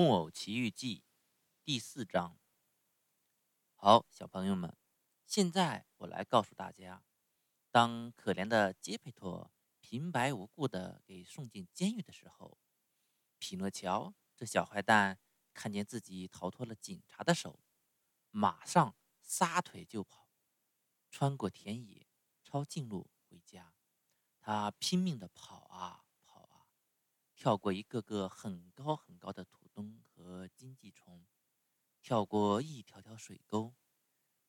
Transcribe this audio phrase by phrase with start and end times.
[0.00, 1.04] 木偶奇遇记
[1.62, 2.38] 第四章。
[3.74, 4.74] 好，小朋友们，
[5.26, 7.04] 现在我来告诉大家：
[7.70, 12.58] 当可怜的杰佩托平白无故的给送进监狱的时候，
[13.38, 15.18] 匹诺乔这小坏蛋
[15.52, 17.60] 看见自己逃脱了警察的手，
[18.30, 20.30] 马上撒腿就跑，
[21.10, 22.06] 穿过田野，
[22.42, 23.74] 抄近路回家。
[24.40, 26.64] 他拼命的跑啊跑啊！
[27.36, 29.69] 跳过一个个很高很高的土
[30.02, 31.26] 和荆棘虫，
[32.02, 33.74] 跳过一条条水沟，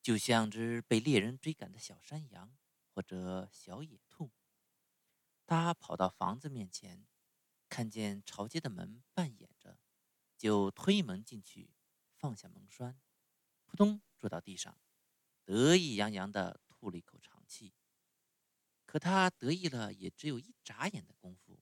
[0.00, 2.56] 就像只被猎人追赶的小山羊
[2.92, 4.30] 或者小野兔。
[5.46, 7.06] 他跑到房子面前，
[7.68, 9.78] 看见朝街的门半掩着，
[10.36, 11.74] 就推门进去，
[12.16, 13.00] 放下门栓，
[13.64, 14.80] 扑通坐到地上，
[15.44, 17.74] 得意洋洋地吐了一口长气。
[18.86, 21.60] 可他得意了，也只有一眨眼的功夫，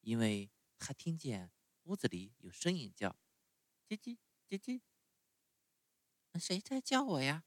[0.00, 0.50] 因为。
[0.76, 1.50] 他听见
[1.84, 3.16] 屋子里有声音叫
[3.88, 4.82] ：“叽叽叽叽。”
[6.38, 7.44] 谁在叫我呀？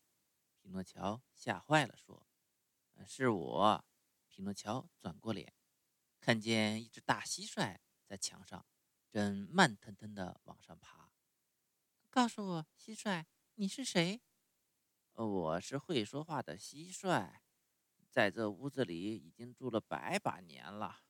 [0.61, 2.28] 匹诺乔吓坏了，说
[3.06, 3.86] ：“是我。”
[4.30, 5.53] 匹诺乔转过脸，
[6.20, 8.66] 看见一只大蟋蟀在墙上，
[9.09, 11.11] 正慢腾腾地往上爬。
[12.09, 14.22] 告诉我，蟋蟀，你是谁？
[15.14, 17.39] 我是会说话的蟋蟀，
[18.11, 21.06] 在这屋子里已经住了百把年了。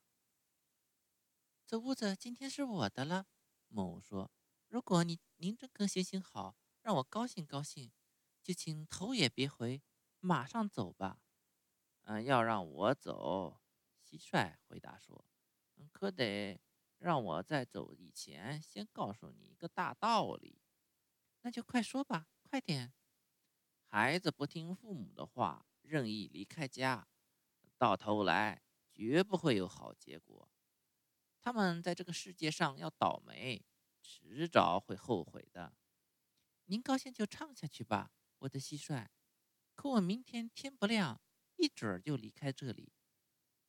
[1.67, 3.25] 这屋子今天是我的了，
[3.67, 4.31] 木偶说
[4.69, 7.91] ：“如果你您真肯行行好，让我高兴高兴，
[8.41, 9.83] 就请头也别回，
[10.21, 11.19] 马上走吧。”
[12.07, 13.59] 嗯，要让我走，
[14.01, 15.25] 蟋蟀回答说
[15.75, 16.61] ：“嗯，可得
[16.99, 20.61] 让我在走以前先告诉你一个大道理。”
[21.43, 22.93] 那就快说吧，快点。
[23.83, 27.09] 孩子不听父母的话，任意离开家，
[27.77, 30.49] 到头来绝不会有好结果。
[31.47, 33.63] 他们在这个世界上要倒霉，
[34.01, 35.77] 迟早会后悔的。
[36.65, 39.07] 您高兴就唱下去吧，我的蟋蟀。
[39.73, 41.21] 可我明天天不亮，
[41.55, 42.91] 一准儿就离开这里。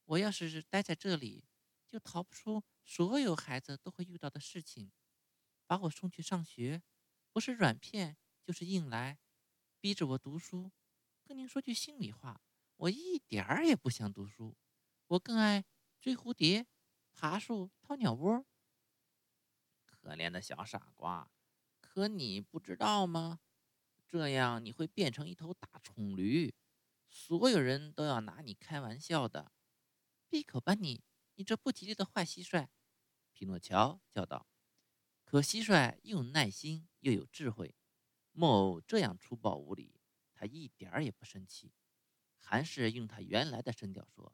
[0.07, 1.45] 我要是待在这里，
[1.87, 4.91] 就逃不出所有孩子都会遇到的事情。
[5.69, 6.83] 把我送去上学，
[7.31, 9.21] 不是软骗就是硬来，
[9.79, 10.73] 逼着我读书。
[11.23, 12.41] 跟您说句心里话，
[12.75, 14.57] 我一点儿也不想读书，
[15.07, 15.65] 我更爱
[16.01, 16.67] 追蝴蝶。
[17.21, 18.47] 爬树掏鸟窝，
[19.85, 21.29] 可怜的小傻瓜！
[21.81, 23.41] 可你不知道吗？
[24.07, 26.55] 这样你会变成一头大蠢驴，
[27.11, 29.51] 所有人都要拿你开玩笑的。
[30.29, 31.03] 闭口吧你！
[31.35, 32.69] 你这不吉利的坏蟋蟀！
[33.33, 34.47] 匹诺乔叫道。
[35.25, 37.75] 可蟋蟀又耐心又有智慧，
[38.31, 40.01] 木偶这样粗暴无礼，
[40.33, 41.73] 他一点儿也不生气，
[42.37, 44.33] 还是用他原来的声调说：“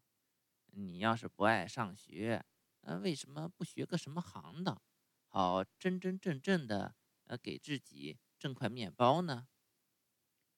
[0.76, 2.44] 你要是不爱上学。”
[2.84, 4.80] 呃，为什么不学个什么行当，
[5.26, 9.48] 好真真正正的呃给自己挣块面包呢？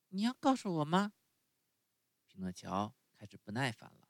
[0.09, 1.13] 你要告诉我吗？
[2.27, 4.09] 匹诺乔开始不耐烦了，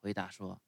[0.00, 0.62] 回答说：“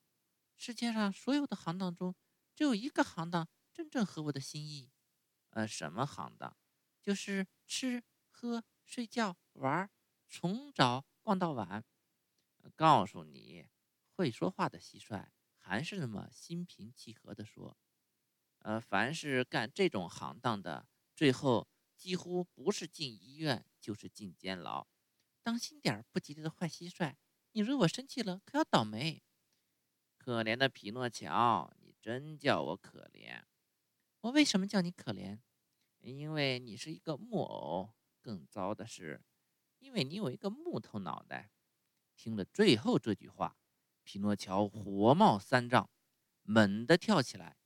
[0.57, 2.15] 世界上所有的行当中，
[2.55, 4.93] 只有一个行当真正合我的心意。
[5.51, 6.57] 呃，什么行当？
[7.01, 9.91] 就是吃喝睡觉玩，
[10.29, 11.85] 从早逛到晚。
[12.77, 13.67] 告诉你，
[14.15, 15.31] 会说话的蟋蟀。”
[15.73, 17.79] 还是那么心平气和地说
[18.61, 21.67] ：“呃，凡是干这种行当的，最后
[21.97, 24.87] 几乎不是进医院，就是进监牢。
[25.43, 27.15] 当心点儿，不吉利的坏蟋蟀！
[27.53, 29.23] 你惹我生气了，可要倒霉。
[30.19, 33.43] 可怜的匹诺乔，你真叫我可怜。
[34.21, 35.41] 我为什么叫你可怜？
[36.01, 37.95] 因为你是一个木偶。
[38.21, 39.23] 更糟的是，
[39.79, 41.51] 因为你有一个木头脑袋。
[42.15, 43.57] 听了最后这句话。”
[44.05, 45.89] 匹诺乔火冒三丈，
[46.43, 47.57] 猛地跳起来，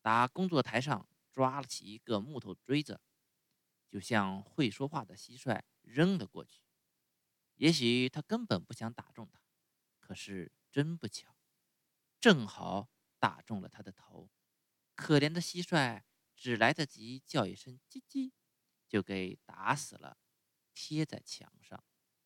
[0.00, 3.00] 打工作台上抓起一个木头锥子，
[3.88, 6.62] 就向会说话的蟋蟀扔了过去。
[7.56, 9.40] 也许他根本不想打中它，
[10.00, 11.36] 可是真不巧，
[12.20, 14.30] 正好打中了他的头。
[14.94, 16.02] 可怜的蟋蟀
[16.34, 18.32] 只来得及叫一声“叽叽”，
[18.88, 20.18] 就给打死了，
[20.72, 21.84] 贴在墙上。